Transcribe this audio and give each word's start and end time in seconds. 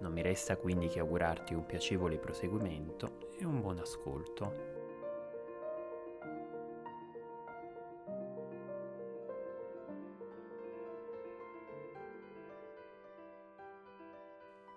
non 0.00 0.12
mi 0.12 0.22
resta 0.22 0.56
quindi 0.56 0.88
che 0.88 1.00
augurarti 1.00 1.54
un 1.54 1.66
piacevole 1.66 2.18
proseguimento 2.18 3.30
e 3.38 3.44
un 3.44 3.60
buon 3.60 3.78
ascolto. 3.78 4.76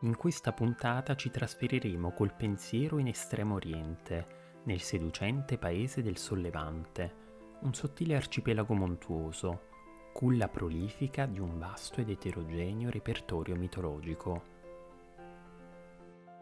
In 0.04 0.18
questa 0.18 0.52
puntata 0.52 1.16
ci 1.16 1.30
trasferiremo 1.30 2.12
col 2.14 2.34
pensiero 2.34 2.98
in 2.98 3.06
Estremo 3.06 3.56
Oriente, 3.56 4.40
nel 4.64 4.82
seducente 4.82 5.60
paese 5.60 6.02
del 6.02 6.18
Sollevante, 6.18 7.16
un 7.62 7.74
sottile 7.76 8.16
arcipelago 8.16 8.74
montuoso, 8.74 9.70
culla 10.12 10.48
prolifica 10.48 11.28
di 11.28 11.40
un 11.40 11.60
vasto 11.60 12.02
ed 12.02 12.10
eterogeneo 12.10 12.90
repertorio 12.90 13.56
mitologico 13.56 14.51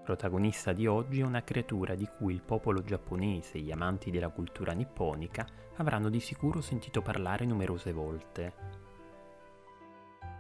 protagonista 0.10 0.74
di 0.74 0.88
oggi 0.88 1.20
è 1.20 1.24
una 1.24 1.44
creatura 1.44 1.94
di 1.94 2.10
cui 2.18 2.34
il 2.34 2.42
popolo 2.42 2.84
giapponese 2.84 3.60
e 3.60 3.62
gli 3.62 3.70
amanti 3.70 4.10
della 4.10 4.30
cultura 4.30 4.72
nipponica 4.72 5.46
avranno 5.76 6.10
di 6.10 6.20
sicuro 6.20 6.62
sentito 6.62 7.04
parlare 7.04 7.46
numerose 7.46 7.94
volte. 7.94 8.54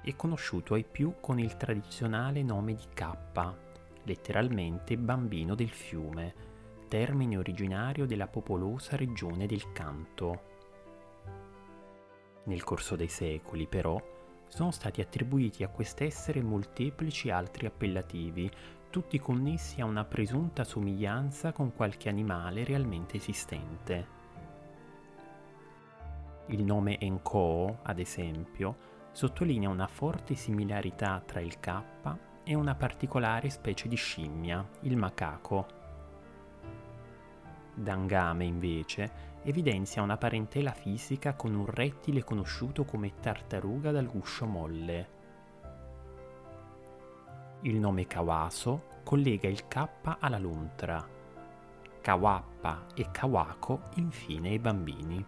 È 0.02 0.16
conosciuto 0.16 0.74
ai 0.74 0.84
più 0.84 1.18
con 1.20 1.38
il 1.38 1.56
tradizionale 1.56 2.42
nome 2.42 2.74
di 2.74 2.86
Kappa, 2.92 3.56
letteralmente 4.06 4.98
bambino 4.98 5.54
del 5.54 5.70
fiume, 5.70 6.34
termine 6.88 7.38
originario 7.38 8.08
della 8.08 8.28
popolosa 8.28 8.96
regione 8.96 9.46
del 9.46 9.72
Kanto. 9.72 10.42
Nel 12.46 12.64
corso 12.64 12.96
dei 12.96 13.08
secoli, 13.08 13.68
però, 13.68 14.02
sono 14.48 14.72
stati 14.72 15.00
attribuiti 15.00 15.64
a 15.64 15.70
quest'essere 15.70 16.42
molteplici 16.42 17.30
altri 17.30 17.68
appellativi, 17.68 18.50
tutti 18.90 19.20
connessi 19.20 19.82
a 19.82 19.86
una 19.86 20.04
presunta 20.04 20.64
somiglianza 20.64 21.52
con 21.52 21.74
qualche 21.76 22.10
animale 22.10 22.64
realmente 22.64 23.18
esistente. 23.18 24.18
Il 26.48 26.64
nome 26.64 26.98
Enko, 27.00 27.80
ad 27.84 28.00
esempio, 28.00 28.76
sottolinea 29.12 29.70
una 29.70 29.86
forte 29.86 30.34
similarità 30.34 31.22
tra 31.24 31.40
il 31.40 31.60
K 31.60 31.84
e 32.44 32.56
una 32.56 32.74
particolare 32.74 33.52
specie 33.52 33.88
di 33.88 33.96
scimmia, 33.96 34.68
il 34.82 34.98
macaco. 34.98 35.68
Dangame, 37.76 38.46
invece, 38.46 39.38
evidenzia 39.44 40.02
una 40.02 40.18
parentela 40.18 40.72
fisica 40.72 41.36
con 41.36 41.54
un 41.54 41.68
rettile 41.68 42.24
conosciuto 42.24 42.86
come 42.86 43.14
tartaruga 43.20 43.92
dal 43.92 44.08
guscio 44.08 44.48
molle. 44.48 45.19
Il 47.64 47.78
nome 47.78 48.08
Kawaso 48.08 49.02
collega 49.04 49.50
il 49.50 49.68
K 49.68 49.90
alla 50.20 50.38
luntra, 50.38 51.06
Kawappa 52.00 52.86
e 52.96 53.12
Kawako 53.12 53.82
infine 53.96 54.52
ai 54.52 54.60
bambini. 54.60 55.26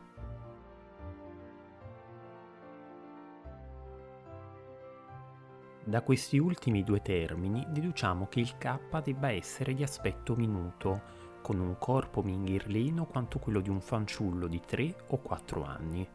Da 5.83 6.02
questi 6.04 6.38
ultimi 6.38 6.86
due 6.86 7.02
termini 7.02 7.66
deduciamo 7.67 8.28
che 8.30 8.39
il 8.39 8.58
K 8.58 9.02
debba 9.02 9.30
essere 9.32 9.73
di 9.73 9.84
aspetto 9.84 10.34
minuto, 10.34 11.02
con 11.42 11.60
un 11.60 11.78
corpo 11.78 12.22
minghirlino 12.22 13.08
quanto 13.08 13.39
quello 13.39 13.60
di 13.60 13.70
un 13.70 13.82
fanciullo 13.82 14.48
di 14.48 14.61
3 14.66 15.04
o 15.08 15.17
4 15.17 15.64
anni. 15.66 16.08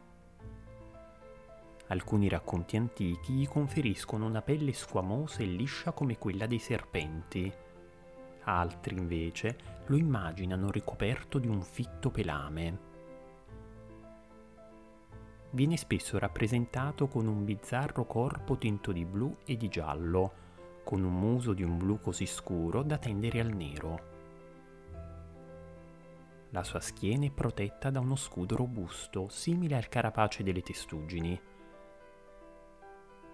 Alcuni 1.87 2.27
racconti 2.27 2.75
antichi 2.75 3.33
gli 3.33 3.47
conferiscono 3.47 4.25
una 4.25 4.41
pelle 4.41 4.73
squamosa 4.73 5.39
e 5.39 5.45
liscia 5.45 5.91
come 5.91 6.17
quella 6.17 6.45
dei 6.45 6.59
serpenti. 6.59 7.51
Altri, 8.43 8.97
invece, 8.97 9.57
lo 9.85 9.95
immaginano 9.95 10.69
ricoperto 10.69 11.39
di 11.39 11.47
un 11.47 11.61
fitto 11.61 12.09
pelame. 12.09 12.85
Viene 15.51 15.77
spesso 15.77 16.19
rappresentato 16.19 17.07
con 17.07 17.25
un 17.25 17.45
bizzarro 17.45 18.05
corpo 18.05 18.57
tinto 18.57 18.91
di 18.91 19.05
blu 19.05 19.37
e 19.45 19.55
di 19.55 19.69
giallo, 19.69 20.45
con 20.83 21.03
un 21.03 21.13
muso 21.13 21.53
di 21.53 21.63
un 21.63 21.77
blu 21.77 22.01
così 22.01 22.25
scuro 22.25 22.83
da 22.83 22.97
tendere 22.97 23.39
al 23.39 23.53
nero. 23.53 24.15
La 26.49 26.63
sua 26.63 26.81
schiena 26.81 27.25
è 27.25 27.31
protetta 27.31 27.89
da 27.89 28.01
uno 28.01 28.15
scudo 28.15 28.57
robusto, 28.57 29.29
simile 29.29 29.75
al 29.75 29.87
carapace 29.87 30.43
delle 30.43 30.61
testuggini. 30.61 31.39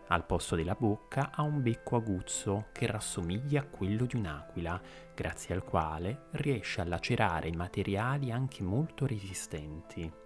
Al 0.08 0.26
posto 0.26 0.56
della 0.56 0.76
bocca 0.76 1.32
ha 1.34 1.42
un 1.44 1.62
becco 1.62 1.96
aguzzo 1.96 2.68
che 2.72 2.86
rassomiglia 2.86 3.62
a 3.62 3.66
quello 3.66 4.06
di 4.06 4.16
un'aquila, 4.18 4.82
grazie 5.16 5.56
al 5.56 5.64
quale 5.64 6.26
riesce 6.32 6.82
a 6.82 6.86
lacerare 6.86 7.52
materiali 7.56 8.32
anche 8.32 8.64
molto 8.64 9.06
resistenti. 9.06 10.22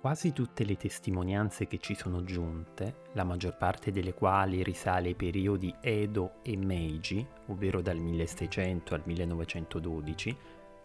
Quasi 0.00 0.32
tutte 0.32 0.64
le 0.64 0.76
testimonianze 0.76 1.66
che 1.66 1.76
ci 1.76 1.94
sono 1.94 2.24
giunte, 2.24 3.02
la 3.12 3.22
maggior 3.22 3.58
parte 3.58 3.92
delle 3.92 4.14
quali 4.14 4.62
risale 4.62 5.08
ai 5.08 5.14
periodi 5.14 5.74
Edo 5.82 6.36
e 6.42 6.56
Meiji, 6.56 7.24
ovvero 7.48 7.82
dal 7.82 7.98
1600 7.98 8.94
al 8.94 9.02
1912, 9.04 10.36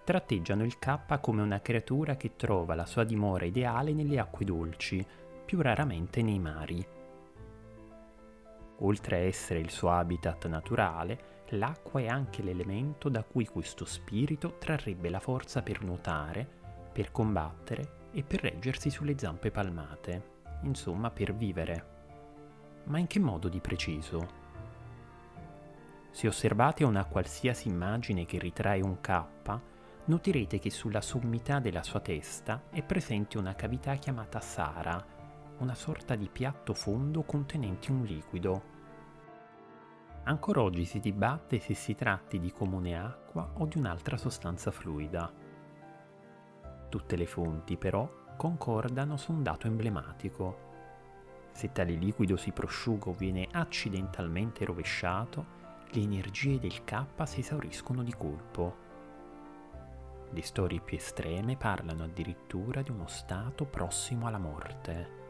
tratteggiano 0.05 0.63
il 0.63 0.77
K 0.77 1.19
come 1.19 1.41
una 1.41 1.59
creatura 1.59 2.15
che 2.15 2.35
trova 2.35 2.75
la 2.75 2.85
sua 2.85 3.03
dimora 3.03 3.43
ideale 3.43 3.91
nelle 3.91 4.19
acque 4.19 4.45
dolci, 4.45 5.05
più 5.43 5.59
raramente 5.61 6.21
nei 6.21 6.39
mari. 6.39 6.87
Oltre 8.79 9.15
a 9.15 9.19
essere 9.19 9.59
il 9.59 9.71
suo 9.71 9.89
habitat 9.89 10.47
naturale, 10.47 11.43
l'acqua 11.49 12.01
è 12.01 12.07
anche 12.07 12.43
l'elemento 12.43 13.09
da 13.09 13.23
cui 13.23 13.47
questo 13.47 13.83
spirito 13.83 14.57
trarrebbe 14.59 15.09
la 15.09 15.19
forza 15.19 15.63
per 15.63 15.83
nuotare, 15.83 16.47
per 16.93 17.11
combattere 17.11 18.09
e 18.11 18.23
per 18.23 18.41
reggersi 18.41 18.89
sulle 18.89 19.17
zampe 19.17 19.49
palmate, 19.49 20.33
insomma 20.61 21.09
per 21.09 21.33
vivere. 21.33 21.93
Ma 22.85 22.99
in 22.99 23.07
che 23.07 23.19
modo 23.19 23.47
di 23.47 23.59
preciso? 23.59 24.43
Se 26.11 26.27
osservate 26.27 26.83
una 26.83 27.05
qualsiasi 27.05 27.69
immagine 27.69 28.25
che 28.25 28.37
ritrae 28.37 28.81
un 28.81 29.01
K, 29.01 29.23
noterete 30.05 30.59
che 30.59 30.69
sulla 30.69 31.01
sommità 31.01 31.59
della 31.59 31.81
sua 31.81 31.99
testa 31.99 32.63
è 32.69 32.83
presente 32.83 33.37
una 33.37 33.55
cavità 33.55 33.95
chiamata 33.95 34.39
Sara, 34.39 35.03
una 35.59 35.73
sorta 35.73 36.15
di 36.15 36.29
piatto 36.31 36.73
fondo 36.73 37.23
contenente 37.23 37.91
un 37.91 38.03
liquido. 38.03 38.73
Ancora 40.25 40.61
oggi 40.61 40.85
si 40.85 40.99
dibatte 40.99 41.59
se 41.59 41.73
si 41.73 41.95
tratti 41.95 42.39
di 42.39 42.51
comune 42.51 42.97
acqua 42.97 43.49
o 43.55 43.65
di 43.65 43.77
un'altra 43.77 44.17
sostanza 44.17 44.71
fluida. 44.71 45.31
Tutte 46.89 47.15
le 47.15 47.25
fonti, 47.25 47.77
però, 47.77 48.09
concordano 48.35 49.17
su 49.17 49.31
un 49.31 49.43
dato 49.43 49.67
emblematico. 49.67 50.63
Se 51.51 51.71
tale 51.71 51.93
liquido 51.93 52.37
si 52.37 52.51
prosciuga 52.51 53.09
o 53.09 53.13
viene 53.13 53.47
accidentalmente 53.51 54.65
rovesciato, 54.65 55.63
le 55.91 56.01
energie 56.01 56.59
del 56.59 56.83
K 56.83 57.05
si 57.23 57.39
esauriscono 57.39 58.03
di 58.03 58.13
colpo. 58.13 58.84
Le 60.31 60.41
storie 60.41 60.81
più 60.81 60.97
estreme 60.97 61.55
parlano 61.55 62.03
addirittura 62.03 62.81
di 62.81 62.91
uno 62.91 63.07
stato 63.07 63.65
prossimo 63.65 64.27
alla 64.27 64.37
morte. 64.37 65.23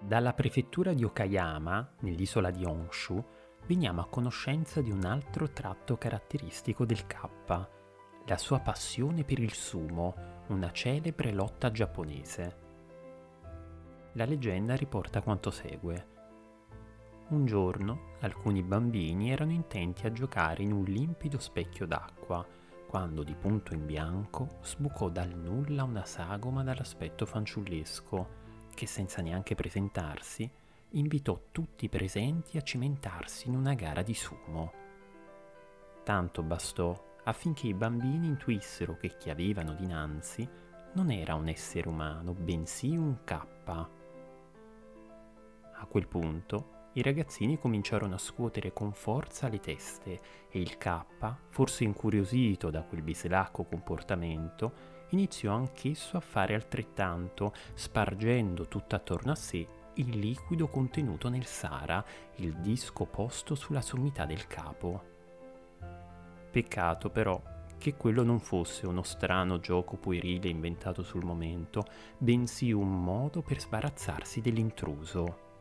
Dalla 0.00 0.32
prefettura 0.32 0.92
di 0.92 1.04
Okayama, 1.04 1.94
nell'isola 2.00 2.50
di 2.50 2.64
Honshu, 2.64 3.22
veniamo 3.66 4.00
a 4.00 4.08
conoscenza 4.08 4.80
di 4.80 4.90
un 4.90 5.04
altro 5.04 5.50
tratto 5.50 5.96
caratteristico 5.96 6.84
del 6.84 7.06
K, 7.06 7.28
la 8.26 8.36
sua 8.38 8.60
passione 8.60 9.24
per 9.24 9.38
il 9.38 9.52
sumo, 9.52 10.14
una 10.48 10.70
celebre 10.72 11.32
lotta 11.32 11.70
giapponese. 11.70 12.56
La 14.14 14.24
leggenda 14.24 14.74
riporta 14.74 15.22
quanto 15.22 15.50
segue. 15.50 16.06
Un 17.32 17.46
giorno 17.46 18.10
alcuni 18.20 18.62
bambini 18.62 19.30
erano 19.30 19.52
intenti 19.52 20.04
a 20.04 20.12
giocare 20.12 20.62
in 20.62 20.70
un 20.70 20.84
limpido 20.84 21.38
specchio 21.38 21.86
d'acqua, 21.86 22.46
quando 22.86 23.22
di 23.22 23.34
punto 23.34 23.72
in 23.72 23.86
bianco 23.86 24.58
sbucò 24.60 25.08
dal 25.08 25.34
nulla 25.34 25.82
una 25.82 26.04
sagoma 26.04 26.62
dall'aspetto 26.62 27.24
fanciullesco, 27.24 28.40
che 28.74 28.86
senza 28.86 29.22
neanche 29.22 29.54
presentarsi 29.54 30.48
invitò 30.90 31.40
tutti 31.50 31.86
i 31.86 31.88
presenti 31.88 32.58
a 32.58 32.62
cimentarsi 32.62 33.48
in 33.48 33.54
una 33.54 33.72
gara 33.72 34.02
di 34.02 34.12
sumo. 34.12 34.72
Tanto 36.04 36.42
bastò 36.42 37.14
affinché 37.24 37.66
i 37.66 37.72
bambini 37.72 38.26
intuissero 38.26 38.98
che 38.98 39.16
chi 39.16 39.30
avevano 39.30 39.72
dinanzi 39.72 40.46
non 40.92 41.10
era 41.10 41.34
un 41.34 41.48
essere 41.48 41.88
umano, 41.88 42.34
bensì 42.34 42.94
un 42.94 43.24
K. 43.24 43.32
A 43.64 43.88
quel 45.88 46.06
punto 46.06 46.80
i 46.94 47.02
ragazzini 47.02 47.58
cominciarono 47.58 48.14
a 48.14 48.18
scuotere 48.18 48.72
con 48.72 48.92
forza 48.92 49.48
le 49.48 49.60
teste 49.60 50.20
e 50.50 50.60
il 50.60 50.76
K, 50.76 51.04
forse 51.48 51.84
incuriosito 51.84 52.70
da 52.70 52.82
quel 52.82 53.02
bislacco 53.02 53.64
comportamento, 53.64 55.00
iniziò 55.10 55.54
anch'esso 55.54 56.16
a 56.16 56.20
fare 56.20 56.54
altrettanto, 56.54 57.54
spargendo 57.74 58.68
tutto 58.68 58.94
attorno 58.94 59.32
a 59.32 59.36
sé 59.36 59.66
il 59.94 60.18
liquido 60.18 60.68
contenuto 60.68 61.28
nel 61.28 61.46
Sara, 61.46 62.04
il 62.36 62.54
disco 62.56 63.06
posto 63.06 63.54
sulla 63.54 63.82
sommità 63.82 64.26
del 64.26 64.46
capo. 64.46 65.10
Peccato 66.50 67.10
però 67.10 67.40
che 67.78 67.94
quello 67.94 68.22
non 68.22 68.38
fosse 68.38 68.86
uno 68.86 69.02
strano 69.02 69.58
gioco 69.58 69.96
puerile 69.96 70.48
inventato 70.48 71.02
sul 71.02 71.24
momento, 71.24 71.84
bensì 72.16 72.70
un 72.70 73.02
modo 73.02 73.42
per 73.42 73.60
sbarazzarsi 73.60 74.40
dell'intruso. 74.40 75.51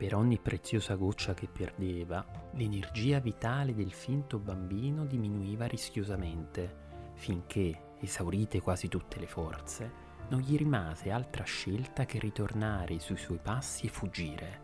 Per 0.00 0.14
ogni 0.14 0.38
preziosa 0.38 0.94
goccia 0.94 1.34
che 1.34 1.46
perdeva, 1.46 2.24
l'energia 2.52 3.18
vitale 3.18 3.74
del 3.74 3.92
finto 3.92 4.38
bambino 4.38 5.04
diminuiva 5.04 5.66
rischiosamente, 5.66 7.10
finché, 7.16 7.96
esaurite 8.00 8.62
quasi 8.62 8.88
tutte 8.88 9.20
le 9.20 9.26
forze, 9.26 9.92
non 10.30 10.40
gli 10.40 10.56
rimase 10.56 11.10
altra 11.10 11.44
scelta 11.44 12.06
che 12.06 12.18
ritornare 12.18 12.98
sui 12.98 13.18
suoi 13.18 13.40
passi 13.42 13.84
e 13.84 13.88
fuggire. 13.90 14.60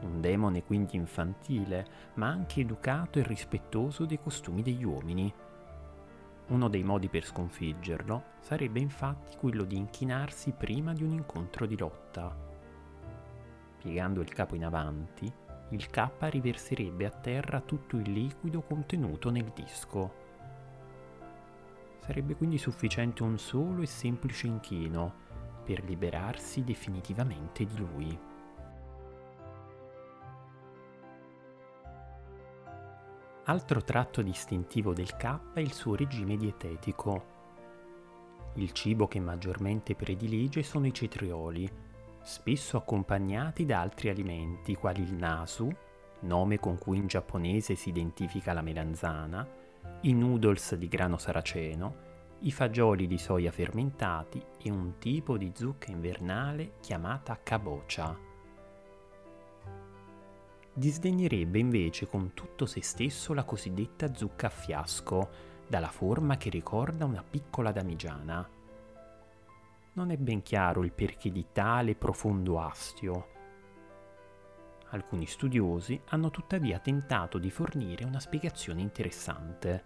Un 0.00 0.22
demone 0.22 0.64
quindi 0.64 0.96
infantile, 0.96 1.86
ma 2.14 2.28
anche 2.28 2.60
educato 2.62 3.18
e 3.18 3.22
rispettoso 3.22 4.06
dei 4.06 4.18
costumi 4.18 4.62
degli 4.62 4.84
uomini. 4.84 5.30
Uno 6.46 6.68
dei 6.70 6.82
modi 6.82 7.10
per 7.10 7.26
sconfiggerlo 7.26 8.22
sarebbe 8.40 8.80
infatti 8.80 9.36
quello 9.36 9.64
di 9.64 9.76
inchinarsi 9.76 10.52
prima 10.52 10.94
di 10.94 11.02
un 11.02 11.10
incontro 11.10 11.66
di 11.66 11.76
lotta. 11.76 12.48
Piegando 13.80 14.20
il 14.20 14.30
capo 14.30 14.54
in 14.56 14.66
avanti, 14.66 15.32
il 15.70 15.86
K 15.88 16.10
riverserebbe 16.18 17.06
a 17.06 17.10
terra 17.10 17.62
tutto 17.62 17.96
il 17.96 18.12
liquido 18.12 18.60
contenuto 18.60 19.30
nel 19.30 19.50
disco. 19.54 20.12
Sarebbe 22.00 22.36
quindi 22.36 22.58
sufficiente 22.58 23.22
un 23.22 23.38
solo 23.38 23.80
e 23.80 23.86
semplice 23.86 24.46
inchino 24.46 25.14
per 25.64 25.82
liberarsi 25.84 26.62
definitivamente 26.62 27.64
di 27.64 27.76
lui. 27.78 28.18
Altro 33.44 33.82
tratto 33.82 34.20
distintivo 34.20 34.92
del 34.92 35.16
K 35.16 35.52
è 35.54 35.60
il 35.60 35.72
suo 35.72 35.94
regime 35.94 36.36
dietetico. 36.36 37.38
Il 38.56 38.72
cibo 38.72 39.08
che 39.08 39.20
maggiormente 39.20 39.94
predilige 39.94 40.62
sono 40.62 40.86
i 40.86 40.92
cetrioli, 40.92 41.88
spesso 42.22 42.76
accompagnati 42.76 43.64
da 43.64 43.80
altri 43.80 44.08
alimenti 44.08 44.74
quali 44.74 45.02
il 45.02 45.14
nasu, 45.14 45.70
nome 46.20 46.58
con 46.58 46.78
cui 46.78 46.98
in 46.98 47.06
giapponese 47.06 47.74
si 47.74 47.88
identifica 47.88 48.52
la 48.52 48.62
melanzana, 48.62 49.46
i 50.02 50.12
noodles 50.12 50.74
di 50.74 50.88
grano 50.88 51.18
saraceno, 51.18 52.08
i 52.40 52.52
fagioli 52.52 53.06
di 53.06 53.18
soia 53.18 53.50
fermentati 53.50 54.42
e 54.62 54.70
un 54.70 54.98
tipo 54.98 55.36
di 55.36 55.52
zucca 55.54 55.90
invernale 55.90 56.72
chiamata 56.80 57.38
kabocha. 57.42 58.28
Disdegnerebbe 60.72 61.58
invece 61.58 62.06
con 62.06 62.32
tutto 62.32 62.64
se 62.64 62.82
stesso 62.82 63.34
la 63.34 63.44
cosiddetta 63.44 64.14
zucca 64.14 64.46
a 64.46 64.50
fiasco, 64.50 65.28
dalla 65.66 65.90
forma 65.90 66.36
che 66.36 66.48
ricorda 66.48 67.04
una 67.04 67.22
piccola 67.28 67.72
damigiana. 67.72 68.48
Non 70.00 70.12
è 70.12 70.16
ben 70.16 70.40
chiaro 70.40 70.82
il 70.82 70.92
perché 70.92 71.30
di 71.30 71.48
tale 71.52 71.94
profondo 71.94 72.58
astio. 72.58 73.26
Alcuni 74.92 75.26
studiosi 75.26 76.00
hanno 76.06 76.30
tuttavia 76.30 76.78
tentato 76.78 77.36
di 77.36 77.50
fornire 77.50 78.06
una 78.06 78.18
spiegazione 78.18 78.80
interessante. 78.80 79.84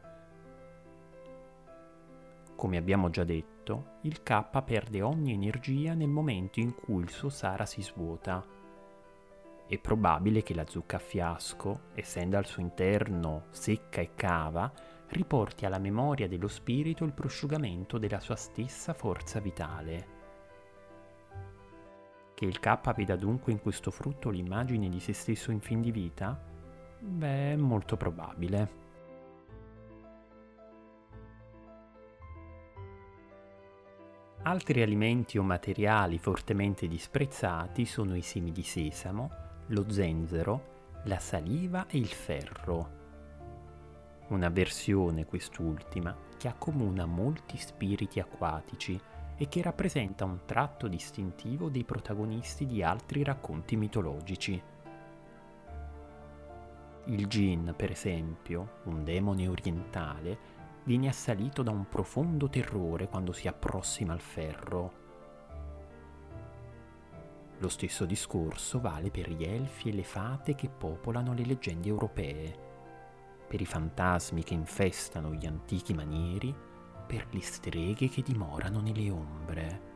Come 2.54 2.76
abbiamo 2.76 3.10
già 3.10 3.24
detto, 3.24 3.96
il 4.02 4.22
K 4.22 4.62
perde 4.62 5.02
ogni 5.02 5.32
energia 5.32 5.94
nel 5.94 6.06
momento 6.06 6.60
in 6.60 6.76
cui 6.76 7.02
il 7.02 7.10
suo 7.10 7.28
Sara 7.28 7.66
si 7.66 7.82
svuota. 7.82 8.46
È 9.66 9.78
probabile 9.78 10.44
che 10.44 10.54
la 10.54 10.64
zucca 10.64 10.98
a 10.98 11.00
fiasco, 11.00 11.86
essendo 11.94 12.36
al 12.36 12.46
suo 12.46 12.62
interno 12.62 13.46
secca 13.50 14.00
e 14.00 14.14
cava, 14.14 14.72
riporti 15.08 15.66
alla 15.66 15.78
memoria 15.78 16.28
dello 16.28 16.48
spirito 16.48 17.04
il 17.04 17.12
prosciugamento 17.12 17.98
della 17.98 18.20
sua 18.20 18.36
stessa 18.36 18.94
forza 18.94 19.40
vitale. 19.40 20.22
Che 22.34 22.44
il 22.44 22.58
K 22.58 22.94
veda 22.94 23.14
dunque 23.14 23.52
in 23.52 23.60
questo 23.60 23.90
frutto 23.90 24.28
l'immagine 24.30 24.88
di 24.88 24.98
se 24.98 25.12
stesso 25.12 25.52
in 25.52 25.60
fin 25.60 25.80
di 25.80 25.92
vita? 25.92 26.38
Beh, 26.98 27.52
è 27.52 27.56
molto 27.56 27.96
probabile. 27.96 28.82
Altri 34.42 34.82
alimenti 34.82 35.38
o 35.38 35.42
materiali 35.42 36.18
fortemente 36.18 36.86
disprezzati 36.86 37.86
sono 37.86 38.14
i 38.14 38.22
semi 38.22 38.52
di 38.52 38.62
sesamo, 38.62 39.30
lo 39.68 39.90
zenzero, 39.90 40.72
la 41.04 41.18
saliva 41.18 41.86
e 41.86 41.96
il 41.96 42.08
ferro. 42.08 43.03
Una 44.28 44.48
versione, 44.48 45.26
quest'ultima, 45.26 46.16
che 46.38 46.48
accomuna 46.48 47.04
molti 47.04 47.58
spiriti 47.58 48.20
acquatici 48.20 48.98
e 49.36 49.48
che 49.48 49.60
rappresenta 49.60 50.24
un 50.24 50.40
tratto 50.46 50.88
distintivo 50.88 51.68
dei 51.68 51.84
protagonisti 51.84 52.66
di 52.66 52.82
altri 52.82 53.22
racconti 53.22 53.76
mitologici. 53.76 54.62
Il 57.06 57.26
Jin, 57.26 57.74
per 57.76 57.90
esempio, 57.90 58.78
un 58.84 59.04
demone 59.04 59.46
orientale, 59.46 60.38
viene 60.84 61.08
assalito 61.08 61.62
da 61.62 61.70
un 61.70 61.86
profondo 61.86 62.48
terrore 62.48 63.08
quando 63.08 63.32
si 63.32 63.46
approssima 63.46 64.14
al 64.14 64.20
ferro. 64.20 65.02
Lo 67.58 67.68
stesso 67.68 68.06
discorso 68.06 68.80
vale 68.80 69.10
per 69.10 69.30
gli 69.30 69.44
elfi 69.44 69.90
e 69.90 69.92
le 69.92 70.02
fate 70.02 70.54
che 70.54 70.70
popolano 70.70 71.34
le 71.34 71.44
leggende 71.44 71.88
europee, 71.88 72.72
per 73.46 73.60
i 73.60 73.66
fantasmi 73.66 74.42
che 74.42 74.54
infestano 74.54 75.32
gli 75.32 75.46
antichi 75.46 75.94
manieri, 75.94 76.54
per 77.06 77.26
le 77.30 77.42
streghe 77.42 78.08
che 78.08 78.22
dimorano 78.22 78.80
nelle 78.80 79.10
ombre. 79.10 79.92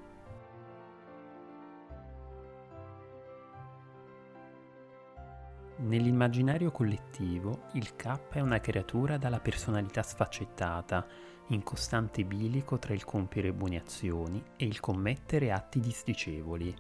Nell'immaginario 5.80 6.72
collettivo 6.72 7.62
il 7.74 7.94
K 7.94 8.30
è 8.30 8.40
una 8.40 8.58
creatura 8.58 9.16
dalla 9.16 9.38
personalità 9.38 10.02
sfaccettata, 10.02 11.06
in 11.50 11.62
costante 11.62 12.24
bilico 12.24 12.78
tra 12.78 12.92
il 12.92 13.04
compiere 13.04 13.52
buone 13.52 13.76
azioni 13.76 14.42
e 14.56 14.64
il 14.66 14.80
commettere 14.80 15.52
atti 15.52 15.78
disdicevoli. 15.78 16.74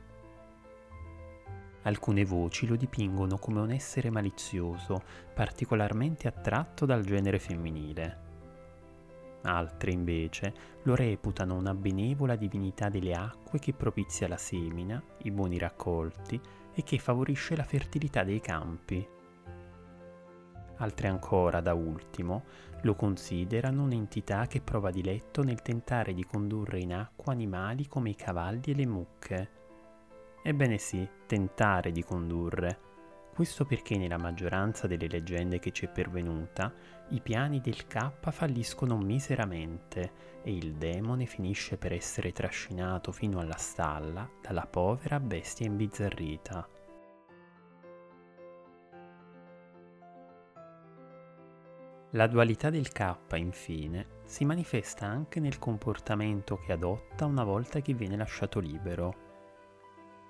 Alcune 1.82 2.24
voci 2.24 2.66
lo 2.66 2.76
dipingono 2.76 3.38
come 3.38 3.60
un 3.60 3.70
essere 3.70 4.10
malizioso, 4.10 5.02
particolarmente 5.32 6.28
attratto 6.28 6.84
dal 6.84 7.04
genere 7.04 7.38
femminile. 7.38 8.26
Altre 9.42 9.92
invece 9.92 10.52
lo 10.82 10.94
reputano 10.94 11.54
una 11.54 11.72
benevola 11.74 12.34
divinità 12.34 12.88
delle 12.88 13.14
acque 13.14 13.58
che 13.58 13.72
propizia 13.72 14.28
la 14.28 14.36
semina, 14.36 15.02
i 15.22 15.30
buoni 15.30 15.58
raccolti 15.58 16.40
e 16.74 16.82
che 16.82 16.98
favorisce 16.98 17.56
la 17.56 17.62
fertilità 17.62 18.24
dei 18.24 18.40
campi. 18.40 19.06
Altre 20.80 21.08
ancora, 21.08 21.60
da 21.60 21.74
ultimo, 21.74 22.44
lo 22.82 22.94
considerano 22.94 23.82
un'entità 23.82 24.46
che 24.46 24.60
prova 24.60 24.90
diletto 24.90 25.42
nel 25.42 25.62
tentare 25.62 26.14
di 26.14 26.24
condurre 26.24 26.80
in 26.80 26.92
acqua 26.92 27.32
animali 27.32 27.88
come 27.88 28.10
i 28.10 28.16
cavalli 28.16 28.72
e 28.72 28.74
le 28.74 28.86
mucche. 28.86 29.57
Ebbene 30.42 30.78
sì, 30.78 31.08
tentare 31.26 31.90
di 31.92 32.02
condurre. 32.02 32.86
Questo 33.34 33.64
perché 33.64 33.96
nella 33.96 34.18
maggioranza 34.18 34.86
delle 34.86 35.06
leggende 35.06 35.60
che 35.60 35.70
ci 35.70 35.86
è 35.86 35.88
pervenuta, 35.88 36.72
i 37.10 37.20
piani 37.20 37.60
del 37.60 37.86
K 37.86 38.30
falliscono 38.30 38.96
miseramente 38.96 40.40
e 40.42 40.52
il 40.52 40.74
demone 40.74 41.26
finisce 41.26 41.76
per 41.76 41.92
essere 41.92 42.32
trascinato 42.32 43.12
fino 43.12 43.38
alla 43.38 43.56
stalla 43.56 44.28
dalla 44.42 44.66
povera 44.66 45.20
bestia 45.20 45.66
imbizzarrita. 45.66 46.68
La 52.12 52.26
dualità 52.26 52.70
del 52.70 52.90
K, 52.90 53.16
infine, 53.34 54.06
si 54.24 54.44
manifesta 54.44 55.06
anche 55.06 55.38
nel 55.40 55.58
comportamento 55.58 56.56
che 56.56 56.72
adotta 56.72 57.26
una 57.26 57.44
volta 57.44 57.80
che 57.80 57.92
viene 57.92 58.16
lasciato 58.16 58.58
libero. 58.58 59.27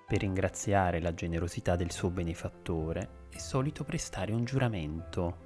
Per 0.08 0.20
ringraziare 0.20 1.02
la 1.02 1.12
generosità 1.12 1.76
del 1.76 1.90
suo 1.90 2.08
benefattore 2.08 3.26
è 3.28 3.36
solito 3.36 3.84
prestare 3.84 4.32
un 4.32 4.42
giuramento. 4.42 5.36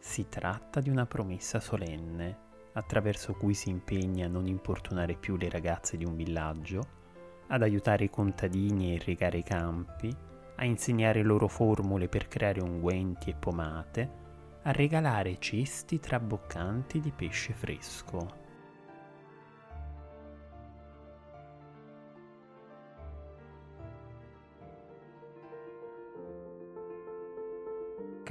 Si 0.00 0.26
tratta 0.30 0.80
di 0.80 0.88
una 0.88 1.04
promessa 1.04 1.60
solenne, 1.60 2.38
attraverso 2.72 3.34
cui 3.34 3.52
si 3.52 3.68
impegna 3.68 4.24
a 4.24 4.30
non 4.30 4.46
importunare 4.46 5.16
più 5.16 5.36
le 5.36 5.50
ragazze 5.50 5.98
di 5.98 6.06
un 6.06 6.16
villaggio, 6.16 6.80
ad 7.48 7.60
aiutare 7.60 8.04
i 8.04 8.10
contadini 8.10 8.92
a 8.92 8.94
irrigare 8.94 9.36
i 9.36 9.42
campi, 9.42 10.16
a 10.56 10.64
insegnare 10.64 11.22
loro 11.22 11.46
formule 11.46 12.08
per 12.08 12.28
creare 12.28 12.62
unguenti 12.62 13.28
e 13.28 13.34
pomate, 13.34 14.10
a 14.62 14.72
regalare 14.72 15.36
cesti 15.38 16.00
traboccanti 16.00 17.00
di 17.00 17.10
pesce 17.10 17.52
fresco. 17.52 18.41